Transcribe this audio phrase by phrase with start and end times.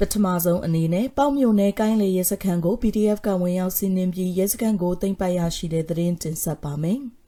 [0.00, 7.00] ပထမဆုံးအနေနဲ့ပေါက်မြို့နယ်ကိုင်းလေရဲစခန်းကို PDF ကဝင်ရောက်စီးနင်းပြီးရဲစခန်းကိုသိမ်းပိုက်ရရှိတဲ့သတင်းတင်ဆက်ပါမယ်။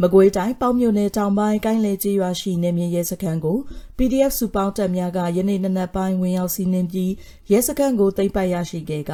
[0.00, 3.58] မကွေးတိုင်းပေါက်မြို့နယ်တောင်ပိုင်းကိုင်းလေကြီးရွာရှိနေမြေရဲစခန်းကို
[3.96, 7.12] PDF စုပေါင်းတပ်များကယနေ့နနက်ပိုင်းဝင်ရောက်စီးနင်းပြီး
[7.50, 9.12] ရဲစခန်းကိုသိမ်းပိုက်ရရှိခဲ့က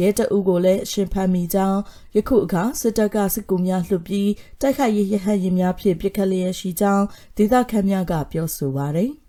[0.00, 1.80] ရဲတအုပ်ကိုလည်းအရှင်ဖမ်းမိကြောင်း
[2.16, 7.04] ယခုအခါစစ်တပ်ကစစ်ကူများလှုပ်ပြီးတိုက်ခိုက်ရေးရဟတ်ရင်များဖြင့်ပစ်ခတ်လျက်ရှိကြောင်း
[7.36, 9.12] ဒေသခံများကပြောဆိုပါရယ်။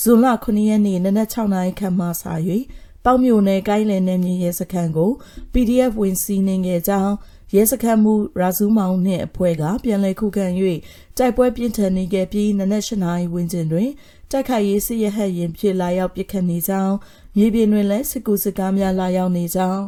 [0.00, 2.22] ဇွန်လ9ရက်နေ့နနက်6နာရီခန့်မှစ၍
[3.04, 5.10] ပေါမြို့နယ်ကိုင်းလည်နယ်မြေရဲစခန်းကို
[5.52, 7.14] PDF ဝင်စီးနှင်ခဲ့ကြောင်း
[7.54, 10.46] ရဲစခန်းမှုရာဇူးမောင်နှင့်အဖွဲ့ကပြန်လည်ခုခံ၍
[11.16, 13.90] တိုက်ပွဲပြင်းထန်နေခဲ့ပြီးနနက်၈နာရီဝန်းကျင်တွင်
[14.30, 16.94] တိုက်ခိုက်ရေးစစ်ရဟတ်ရင်ဖြစ်လာရောက်ပစ်ခတ်နေကြောင်း
[17.36, 19.82] မြေပြင်တွင်လည်းစစ်ကူစကားများလာရောက်နေကြောင်း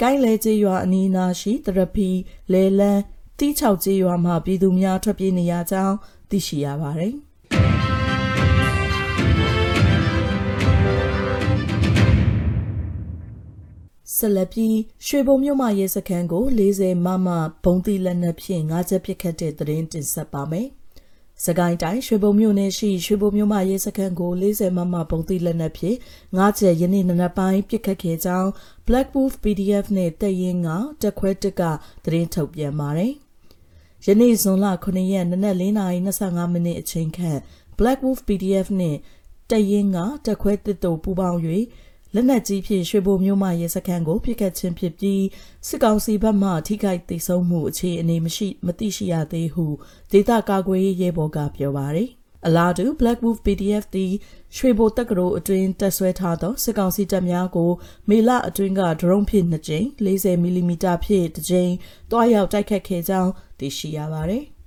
[0.00, 2.08] ကိုင်းလဲကျေးရွာအနီးနားရှိတရပီ
[2.52, 3.02] လဲလန်း
[3.38, 5.96] တီးချောက်ကျေးရွာမှပြည်သူများထွက်ပြေးနေရကြောင်း
[6.30, 7.29] သိရှိရပါသည်
[14.20, 14.76] ဆက်လက်ပြီး
[15.06, 17.28] ရွှေဘုံမြို့မရဲစခန်းကို40မမ
[17.64, 20.68] ဘုံတိလက်နက်ဖြင့်ငါးချက်ပစ်ခတ်တဲ့သတင်းတင်ဆက်ပါမယ်။
[21.44, 25.96] စကိုင်းတိုင်းရွှေဘုံမြို့နယ်ရှိရွှေဘုံမြို့မရဲစခန်းကို40မမဘုံတိလက်နက်ဖြင့်
[26.36, 28.50] ငါးချက်ယနေ့နနက်ပိုင်းပစ်ခတ်ခဲ့ကြောင်း
[28.86, 30.68] Black Wolf PDF နဲ့တပ်ရင်းက
[31.02, 31.62] တက်ခွဲတက်က
[32.04, 33.12] သတင်းထုတ်ပြန်ပါတယ်။
[34.06, 37.38] ယနေ့ဇွန်လ9ရက်နနက်4:25မိနစ်အချိန်ခန့်
[37.78, 38.96] Black Wolf PDF နဲ့
[39.50, 41.40] တပ်ရင်းကတက်ခွဲတစ်တို့ပူးပေါင်း၍
[42.14, 45.22] လက်နက်ကြီးဖြင့်ရွှေဘိုမြို့မှရဲစခန်းကိုပြစ်ခတ်ခြင်းဖြစ်ပြီး
[45.68, 49.66] စစ်ကောင်စီဘက်မှထိခိုက်ဒေဆုံးမှုအခြေအနေမရှိမသိရှိရသေးဟု
[50.12, 52.10] ဒေသကာကွယ်ရေးရဲဘော်ကပြောပါရယ်
[52.46, 54.12] အလားတူ Black Wolf PDF သည်
[54.56, 57.70] ရွှေဘိုတက္ကသိုလ်အတွင်းတက်ဆွဲထားသောစစ်ကောင်စီတပ်များကို
[58.08, 61.72] မေလအတွင်းကဒရုန်းဖြင့်2ကြိမ်40မီလီမီတာဖြင့်1ကြိမ်
[62.10, 64.44] တွားရောက်တိုက်ခတ်ခဲ့ကြောင်းသိရှိရပါသည်။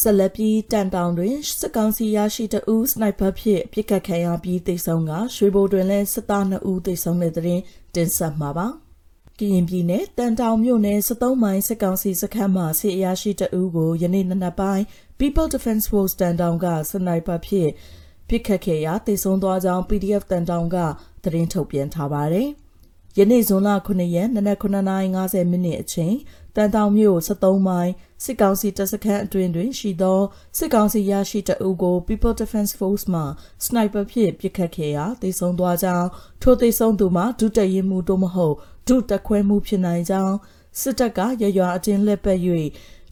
[0.00, 7.60] ဆက်လက်ပြီးတန်တောင်တွင်စစ်ကောင်စီရရှိတဦးစနိုက်ပါဖြင့်ပြစ်ခတ်ခံရပြီးတိတ်ဆုံးကရွှေဘိုတွင်လည်းစစ်သား2ဦးတိတ်ဆုံးတဲ့တွင်
[7.94, 8.66] တင်ဆက်မှာပါ
[9.38, 14.84] ကရင်ပြည်နယ်တန်တောင်မြို့နယ်73မိုင်စစ်ကောင်စီစခန်းမှစစ်အရာရှိတဦးကိုယနေ့နနက်ပိုင်း
[15.18, 17.70] People Defense Force တန်တောင်ကစနိုက်ပါဖြင့်
[18.28, 20.76] ပြစ်ခတ်ခဲ့ရာတိတ်ဆုံးသွားကြောင်း PDF တန်တောင်က
[21.22, 22.48] သတင်းထုတ်ပြန်ထားပါတယ်။
[23.18, 26.14] ယနေ့ဇွန်လ9ရက်နနက်9:50မိနစ်အချိန်
[26.56, 27.90] တန်တောင်မြို့73မိုင်
[28.24, 30.20] စစ်ကောင်စီတပ်စခန်းအတွင်းတွင်ရှိသော
[30.58, 33.22] စစ်ကောင်စီရရှိတအုပ်ကို People Defense Force မှ
[33.64, 36.08] စနိုက်ပါဖြင့်ပစ်ခတ်ခဲ့ရာတိုက်ဆုံသွားကြောင်း
[36.42, 38.54] ထိုတိုက်ဆုံသူမှာဒုတရင်မှုတို့မဟုတ်
[38.88, 40.36] ဒုတက်ခွဲမှုဖြစ်နိုင်ကြောင်း
[40.80, 42.40] စစ်တပ်ကရရွာအတင်းလက်ပတ်၍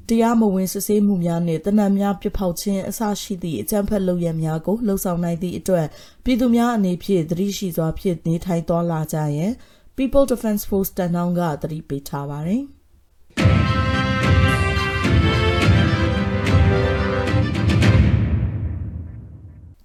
[0.09, 5.87] တရားမဝင်စစ်ဆေးမှုများနှင့်တနက်များပြဖောက်ခြင်းအစရှိသည့်အကြမ်းဖက်လုပ်ရများကိုလှုံ့ဆော်နိုင်သည့်အတွက်
[6.25, 9.53] ပြည်သူများအနေဖြင့်သတိရှိစွာဖြင့်နေထိုင်သွားလာကြရန်
[9.97, 12.65] People Defense Force တန်တောင်းကသတိပေးထားပါသည်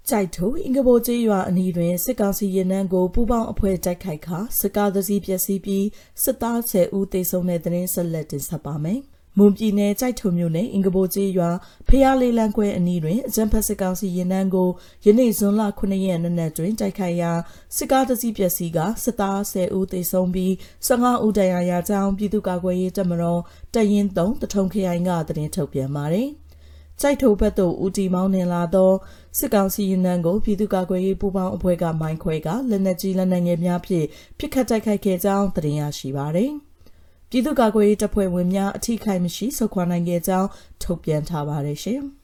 [0.09, 5.86] ကြိုက်ထိုအင်္ဂဘိုကျေးရွာအနီးတွင်စစ်ကောင်စီရင်နှန်းကိုပူပေါင်းအဖွဲ့တိုက်ခိုက်ခါစစ်ကားသစီးပျက်စီးပြီး
[6.24, 9.00] စစ်သား10ဦးသေဆုံးတဲ့တဲ့ဆက်လက်တင်ဆက်ပါမယ်။
[9.38, 11.50] မွန်ပြည်နယ်ကြိုက်ထုံမြို့နယ်အင်္ဂဘိုကျေးရွာ
[11.90, 14.70] ဖျားလေးလန်းခွဲအနီးတွင်အကြံဖက်စစ်ကောင်စီရင်နှန်းကို
[15.06, 17.31] ယနေ့ဇွန်လ9ရက်နေ့နက်တွင်တိုက်ခိုက်ရာ
[17.78, 20.52] စစ်ကားသစီးပျက်စီးကစစ်သား10ဦးသေဆုံးပြီး
[20.88, 23.41] 15ဦးဒဏ်ရာရကြောင်းပြည်သူ့ကာကွယ်ရေးတပ်မတော်
[23.76, 26.30] တရင်3တထုံခရိုင်ကသတင်းထုတ်ပြန်ပါတယ်။
[27.01, 28.91] ကြိုက်ထိုဘက်သို့ဦးတီမောင်းနှင်လာသော
[29.37, 36.51] စစ်ကောင်စီရင်နံကိုပြည်သူ့ကာကွယ်ရေးပူးပေါင်းအဖွဲ့ကမိုင်းခွဲကလက်နက်ကြီးလက်နက်ငယ်များဖြင့်ပစ်ခတ်တိုက်ခိုက်ခဲ့ကြောင်းသိရရှိပါသည်။
[37.29, 40.49] ပြည်သူ့ကာကွယ်ရေးတပ်ဖွဲ့ဝင်များအထိခိုက်မရှိဆုတ်ခွာနိုင်ခဲ့ကြောင်း
[40.83, 42.03] ထုတ်ပြန်ထားပါတယ်ရှင်။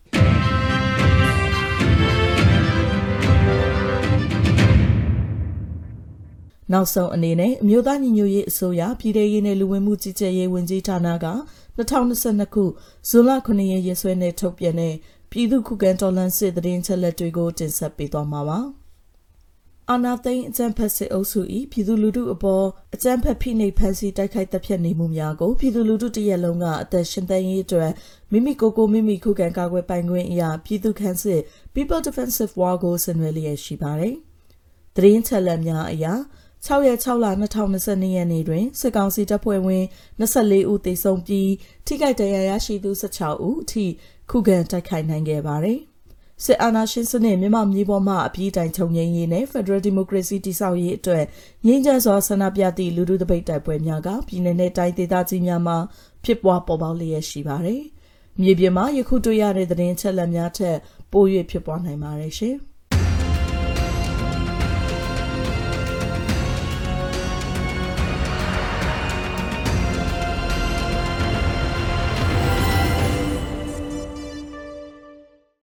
[6.73, 11.27] နောက်ဆုံးအနေနဲ့အမျိုးသားညီညွတ်ရေးအစိုးရပြည်ထရေးနဲ့လူဝင်မှုကြီးကြပ်ရေးဝန်ကြီးဌာနက
[11.77, 12.63] 2022ခု
[13.09, 14.95] ဇွန်လ9ရက်ရက်စွဲနဲ့ထုတ်ပြန်တဲ့
[15.31, 18.59] ပြည်သူ့ခုခံတော်လှန်စစ်တရင်ချက်လက်တွေကိုတင်ဆက်ပေးသွားမှာပါ။
[19.91, 21.41] အာနာသိန်းအကြံဖက်စစ်အုပ်စု၏
[21.71, 27.91] ပြည်သူလူထုအပေါ်အကြံဖက်ဖိနှိပ်ဖန်ဆီးတိုက်ခိုက်တပ်ဖြတ်နေမှုများကိုပြည်သူလူထုတရက်လုံးကအသက်ရှင်သန်ရေးအတွက်
[28.31, 31.41] မိမိကိုယ်ကိုမိမိခုခံကာကွယ်ပိုင်ခွင့်အရာပြည်သူ့ခန့်စစ်
[31.73, 34.15] People Defensive War ကိုဆင်နွှဲလျက်ရှိပါတယ်။
[34.95, 36.13] တရင်ချက်လက်များအရာ
[36.67, 39.83] 6ရက်6လ2022ရက်နေ့တွင်စစ်ကောင်စီတပ်ဖွဲ့ဝင်
[40.19, 41.51] 24ဦးသေဆုံးပြီး
[41.85, 43.85] ထိခိုက်ဒဏ်ရာရရှိသူ16ဦးအထိ
[44.31, 45.79] ခုခံတိုက်ခိုက်နိုင်ခဲ့ပါတယ်။
[46.43, 51.23] စစ်အာဏာရှင်စနစ်မြန်မာမြေပေါ်မှာအပြည့်တိုင်ချုပ်ငြိမ်းရေးနဲ့ Federal Democracy တည်ဆောက်ရေးအတွက်
[51.65, 55.77] ငြိမ်းချမ်းစွာဆန္ဒပြသည့်လူထုတပိတ်တိုက်ပွဲများကပြည်내နဲ့တိုင်းဒေသကြီးများမှာ
[56.23, 57.81] ဖြစ်ပွားပေါ်ပေါက်လျက်ရှိပါတယ်။
[58.41, 60.77] မြေပြင်မှာယခုတွေ့ရတဲ့သတင်းချက်လက်များထက်
[61.11, 62.57] ပို၍ဖြစ်ပွားနိုင်ပါတယ်ရှင်။